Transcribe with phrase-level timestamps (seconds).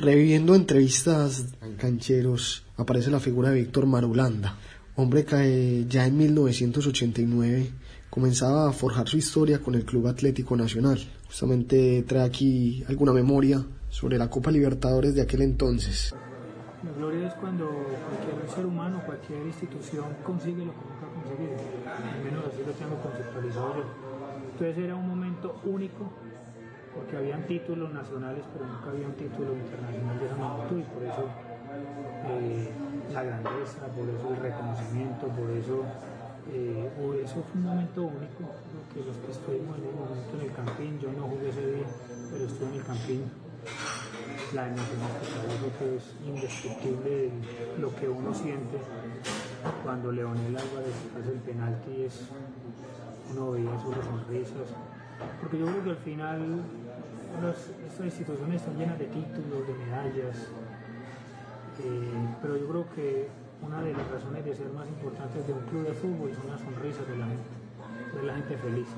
[0.00, 4.54] Reviviendo entrevistas cancheros, aparece la figura de Víctor Marulanda,
[4.94, 7.72] hombre que ya en 1989
[8.08, 11.00] comenzaba a forjar su historia con el Club Atlético Nacional.
[11.26, 16.14] Justamente trae aquí alguna memoria sobre la Copa Libertadores de aquel entonces.
[16.84, 21.56] La gloria es cuando cualquier ser humano, cualquier institución consigue lo que nunca ha conseguido.
[22.14, 23.84] Al menos así lo tengo conceptualizado yo.
[24.52, 26.12] Entonces era un momento único
[26.98, 31.02] porque habían títulos nacionales, pero nunca había un título internacional de esa magnitud y por
[31.06, 31.24] eso
[32.26, 32.68] eh,
[33.14, 35.86] la grandeza, por eso el reconocimiento, por eso,
[36.50, 36.90] eh,
[37.22, 38.50] eso fue un momento único,
[38.90, 41.86] que los que estuvimos en el momento en el campín, yo no jugué ese día,
[42.32, 43.22] pero estuve en el campín,
[44.54, 47.30] la emoción que que es indescriptible
[47.78, 48.78] lo que uno siente
[49.84, 52.26] cuando Leonel Álvarez hace el penalti, es,
[53.32, 54.74] uno veía sus sonrisas,
[55.40, 56.62] porque yo creo que al final
[57.86, 60.36] estas instituciones están llenas de títulos, de medallas,
[61.84, 63.28] eh, pero yo creo que
[63.62, 66.60] una de las razones de ser más importantes de un club de fútbol son las
[66.60, 67.48] sonrisas de la gente,
[68.14, 68.88] ver la gente feliz.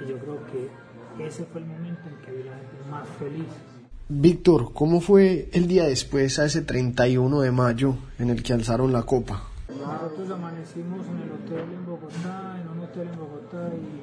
[0.00, 3.46] Y yo creo que ese fue el momento en que vi la gente más feliz.
[4.08, 8.92] Víctor, ¿cómo fue el día después a ese 31 de mayo en el que alzaron
[8.92, 9.42] la copa?
[9.68, 14.00] Nosotros amanecimos en el hotel en Bogotá, en un en Bogotá y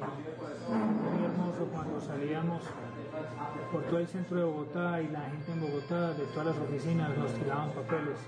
[0.70, 2.62] muy hermoso cuando salíamos
[3.72, 7.16] por todo el centro de Bogotá y la gente en Bogotá, de todas las oficinas,
[7.18, 8.18] nos tiraban papeles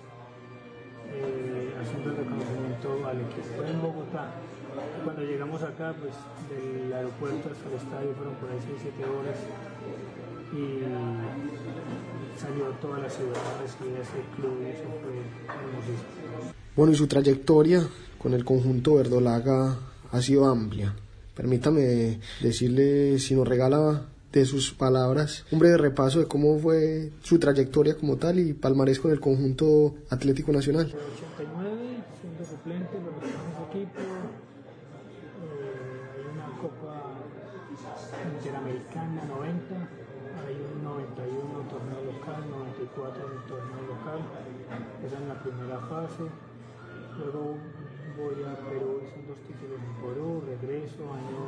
[1.07, 4.35] eh, haciendo el reconocimiento al equipo en Bogotá.
[5.05, 6.15] Cuando llegamos acá, pues
[6.51, 9.39] del aeropuerto hasta el estadio fueron por ahí 6-7 horas
[10.53, 10.83] y
[12.39, 16.53] salió toda la ciudad a ese club y eso fue hermosísimo.
[16.75, 17.83] Bueno, y su trayectoria
[18.19, 19.77] con el conjunto verdolaga
[20.17, 20.95] ha sido amplia.
[21.35, 27.39] Permítame decirle si nos regala de sus palabras, un breve repaso de cómo fue su
[27.39, 30.87] trayectoria como tal y palmarés con el conjunto Atlético Nacional.
[30.87, 34.27] 89, siendo suplente por los equipo, eh,
[36.13, 37.17] hay una Copa
[38.37, 39.75] Interamericana 90,
[40.45, 44.21] hay un 91 torneo local, 94 un torneo local,
[45.05, 46.25] esa es la primera fase,
[47.19, 47.57] luego
[48.17, 51.39] voy a Perú, son dos títulos en Perú, regreso, año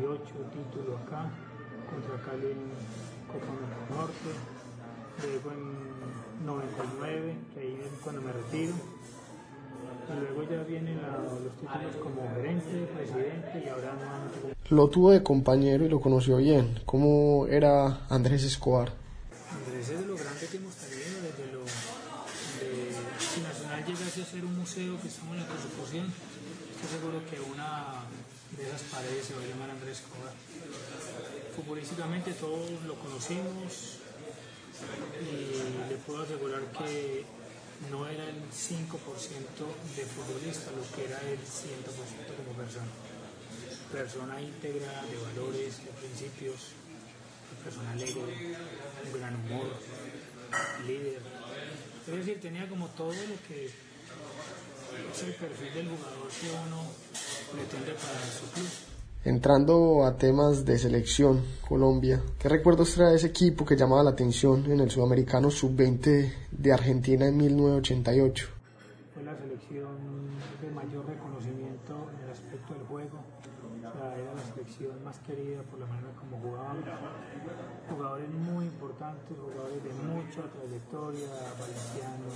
[0.00, 1.28] 98, título acá,
[1.90, 2.72] contra Cali en
[3.28, 3.52] Copa
[3.92, 4.30] Norte,
[5.20, 8.72] luego en 99, que ahí es cuando me retiro,
[10.08, 14.76] y luego ya vienen los títulos como gerente, presidente y ahora no.
[14.76, 16.80] Lo tuvo de compañero y lo conoció bien.
[16.86, 18.92] ¿Cómo era Andrés Escobar?
[19.90, 24.24] Andrés es de lo grande que hemos tenido, desde lo de, si Nacional llegase a
[24.24, 28.06] ser un museo que estamos en la construcción, estoy seguro que una
[28.54, 30.30] de esas paredes se va a llamar Andrés Escobar
[31.56, 33.98] futbolísticamente todos lo conocimos
[35.18, 37.24] y le puedo asegurar que
[37.90, 42.86] no era el 5% de futbolista lo que era el 100% como persona.
[43.90, 46.78] Persona íntegra, de valores, de principios,
[47.64, 48.20] persona alegre,
[49.06, 49.66] un gran humor,
[50.86, 51.20] líder.
[52.06, 56.82] Es decir, tenía como todo lo que es el perfil del jugador que uno
[57.52, 58.68] pretende para su club.
[59.22, 64.64] Entrando a temas de selección, Colombia, ¿qué recuerdos trae ese equipo que llamaba la atención
[64.72, 68.48] en el Sudamericano Sub-20 de Argentina en 1988?
[69.12, 69.98] Fue la selección
[70.62, 73.22] de mayor reconocimiento en el aspecto del juego,
[73.80, 76.84] sea, era la selección más querida por la manera como jugaban,
[77.88, 82.28] jugadores muy importantes, jugadores de mucha trayectoria, Valenciano,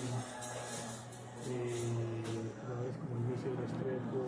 [1.45, 1.85] eh,
[2.63, 4.21] jugadores como Luis Restrepo,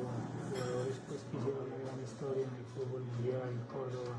[0.53, 4.15] jugadores pues, que hicieron historia en el fútbol mundial, en Córdoba.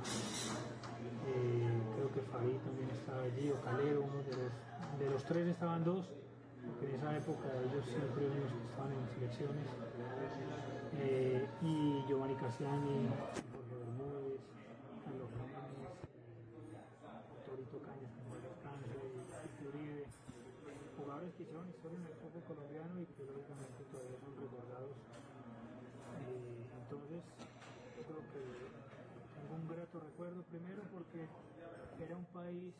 [1.27, 4.51] Eh, creo que Fabi también estaba allí, o Calero, uno de los,
[4.99, 6.09] de los tres estaban dos,
[6.81, 9.67] en esa época ellos siempre eran los que estaban en las selecciones.
[10.99, 13.09] Eh, y Giovanni Cassiani,
[13.53, 14.41] Jorge Bermúdez,
[15.05, 15.93] Carlos Fernández,
[17.45, 20.05] Torito Cañas, y Uribe,
[20.97, 24.95] jugadores que hicieron historia en el fútbol colombiano y que lógicamente todavía son recordados.
[26.27, 27.21] Eh, entonces,
[27.93, 28.41] creo que
[29.37, 31.29] tengo un grato recuerdo primero porque
[32.01, 32.73] era un país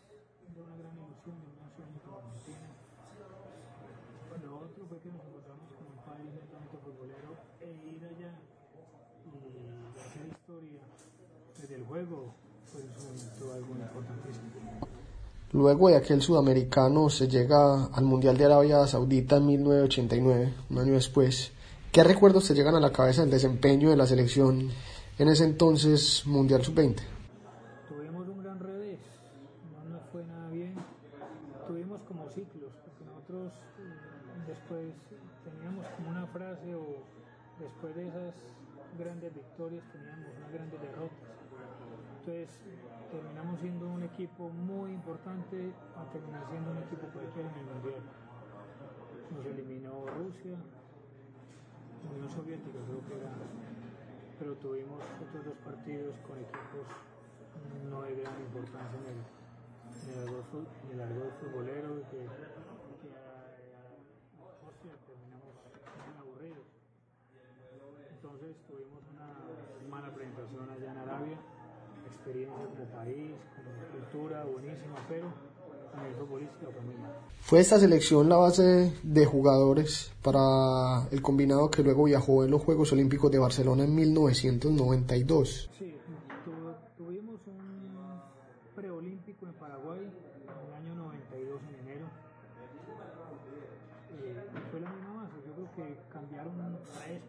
[0.53, 2.69] de una gran ilusión, de una sueño como Argentina.
[4.31, 6.33] Otro fue que nos encontramos con un país
[6.83, 8.39] futbolero e ir allá
[9.25, 10.81] y hacer historia
[11.59, 12.33] desde el juego
[12.71, 14.47] fue pues, algo importantísimo.
[15.53, 20.93] Luego de aquel sudamericano se llega al Mundial de Arabia Saudita en 1989, un año
[20.93, 21.51] después.
[21.91, 24.69] ¿Qué recuerdos te llegan a la cabeza del desempeño de la selección
[25.17, 27.16] en ese entonces Mundial Sub-20?
[36.33, 37.03] Frase o
[37.59, 38.35] después de esas
[38.97, 41.37] grandes victorias teníamos unas grandes derrotas.
[42.19, 42.49] Entonces
[43.11, 48.01] terminamos siendo un equipo muy importante a terminar siendo un equipo cualquiera en el Mundial.
[49.31, 50.57] Nos eliminó Rusia,
[52.11, 53.31] Unión Soviética creo que era,
[54.39, 56.87] pero tuvimos otros dos partidos con equipos
[57.89, 59.23] no de gran importancia en el,
[60.11, 62.31] en el argot, futbolero que a,
[64.37, 66.67] a, hostia, terminamos muy aburridos.
[68.11, 71.37] Entonces tuvimos una mala presentación allá en Arabia,
[72.05, 75.47] experiencia como país, como cultura buenísima, pero
[77.41, 82.61] fue esta selección la base de jugadores para el combinado que luego viajó en los
[82.61, 85.69] Juegos Olímpicos de Barcelona en 1992.
[85.79, 85.95] Sí,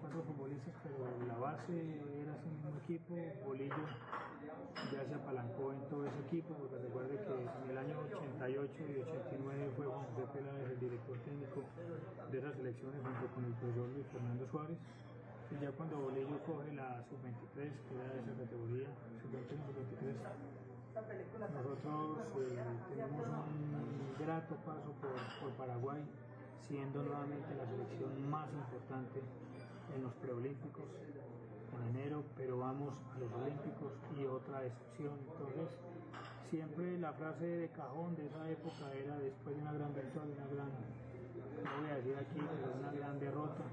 [0.09, 3.13] cuatro futbolistas, pero la base era ese mismo equipo,
[3.45, 3.85] Bolillo
[4.89, 9.05] ya se apalancó en todo ese equipo, porque recuerde que en el año 88 y
[9.05, 11.61] 89 fue Juan José Peláez el director técnico
[12.33, 14.79] de esas elecciones junto con el profesor Luis Fernando Suárez.
[15.53, 18.89] Y ya cuando Bolillo coge la sub-23, que era esa categoría,
[19.21, 20.25] sub-21, sub-23,
[21.53, 26.01] nosotros eh, tenemos un grato paso por Paraguay,
[26.65, 29.21] siendo nuevamente la selección más importante
[29.95, 30.85] en los preolímpicos
[31.77, 35.15] en enero, pero vamos a los Olímpicos y otra excepción.
[35.33, 35.69] Entonces,
[36.51, 40.47] siempre la frase de cajón de esa época era después de una gran victoria, una
[40.47, 42.41] gran, no voy a decir aquí,
[42.79, 43.65] una gran derrota,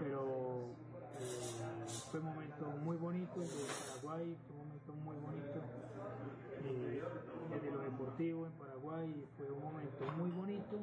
[0.00, 0.74] pero
[1.18, 5.60] eh, fue un momento muy bonito de Paraguay, fue un momento muy bonito
[6.64, 7.02] eh,
[7.50, 10.78] desde lo deportivo en Paraguay, fue un momento muy bonito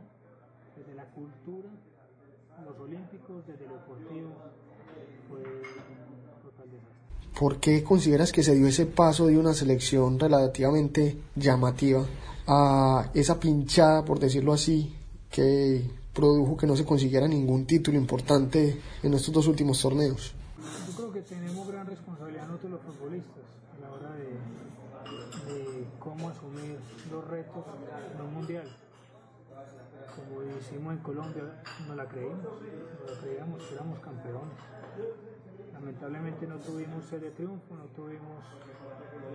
[0.77, 1.69] desde la cultura,
[2.65, 4.29] los olímpicos, desde lo deportivo,
[5.29, 5.43] fue
[7.39, 12.05] ¿Por qué consideras que se dio ese paso de una selección relativamente llamativa
[12.45, 14.93] a esa pinchada, por decirlo así,
[15.31, 20.33] que produjo que no se consiguiera ningún título importante en estos dos últimos torneos?
[20.87, 23.43] Yo creo que tenemos gran responsabilidad nosotros los futbolistas
[23.77, 26.77] a la hora de, de cómo asumir
[27.09, 27.63] los retos
[28.15, 28.67] en un mundial.
[30.27, 31.43] Como hicimos en Colombia,
[31.87, 34.57] no la creímos, no la creíamos, éramos campeones
[35.73, 38.43] Lamentablemente no tuvimos de triunfo, no tuvimos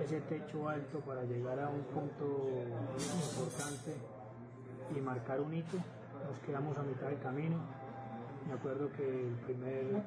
[0.03, 2.51] ese techo alto para llegar a un punto
[2.99, 3.97] importante
[4.95, 5.79] y marcar un hito.
[6.29, 7.57] Nos quedamos a mitad del camino.
[8.47, 10.03] Me acuerdo que el primer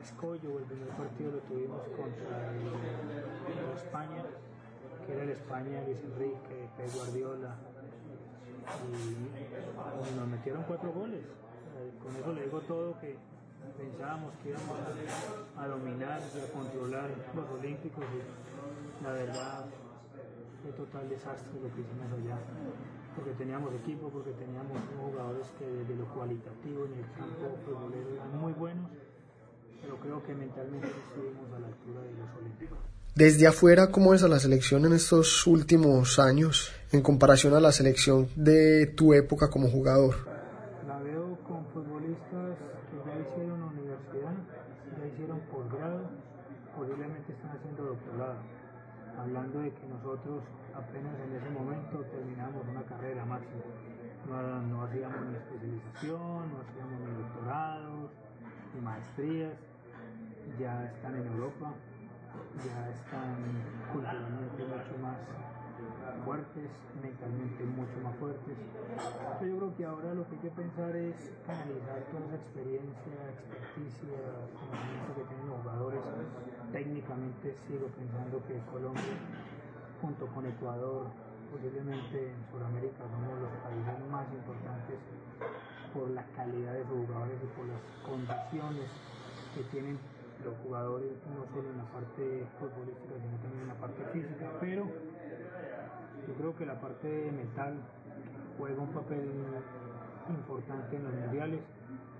[0.00, 4.22] escollo el primer partido lo tuvimos contra el, España,
[5.04, 7.56] que era el España Luis Enrique, Pep Guardiola,
[8.60, 11.24] y nos metieron cuatro goles.
[12.02, 13.16] Con eso le digo todo que
[13.76, 14.76] pensábamos que íbamos
[15.56, 19.66] a, dominar y a controlar los olímpicos y la verdad
[20.62, 22.38] fue total desastre lo que hicimos allá
[23.14, 28.38] porque teníamos equipo, porque teníamos jugadores que desde lo cualitativo en el campo futbolero eran
[28.38, 28.90] muy buenos,
[29.82, 32.78] pero creo que mentalmente estuvimos a la altura de los olímpicos.
[33.14, 37.72] Desde afuera, ¿cómo es a la selección en estos últimos años en comparación a la
[37.72, 40.14] selección de tu época como jugador?
[40.86, 42.56] La veo con futbolistas
[43.20, 44.34] hicieron universidad,
[44.96, 46.10] ya hicieron posgrado,
[46.76, 48.38] posiblemente están haciendo doctorado,
[49.18, 50.42] hablando de que nosotros
[50.74, 53.62] apenas en ese momento terminamos una carrera máxima.
[54.28, 58.10] No, no hacíamos ni especialización, no hacíamos ni doctorados,
[58.74, 59.52] ni maestrías,
[60.58, 61.74] ya están en Europa,
[62.64, 63.36] ya están
[63.92, 65.18] culturalmente mucho más
[66.24, 66.70] fuertes,
[67.02, 68.56] mentalmente mucho más fuertes.
[69.40, 74.18] yo creo que ahora lo que hay que pensar es canalizar toda esa experiencia, experticia,
[74.52, 76.00] conocimiento que tienen los jugadores.
[76.72, 79.16] Técnicamente sigo pensando que Colombia,
[80.00, 81.06] junto con Ecuador,
[81.50, 84.98] posiblemente en Sudamérica, somos los países más importantes
[85.92, 88.86] por la calidad de sus jugadores y por las condiciones
[89.54, 89.98] que tienen
[90.44, 94.86] los jugadores, no solo en la parte futbolística, sino también en la parte física, pero
[96.26, 97.80] yo creo que la parte mental
[98.58, 99.30] juega un papel
[100.28, 101.60] importante en los mundiales.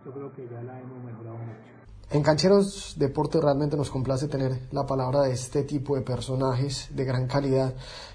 [0.05, 1.81] Yo creo que ya la hemos mejorado mucho.
[2.13, 7.05] En Cancheros Deportes realmente nos complace tener la palabra de este tipo de personajes de
[7.05, 7.73] gran calidad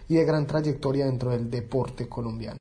[0.09, 2.53] y de gran trayectoria dentro del deporte colombiano.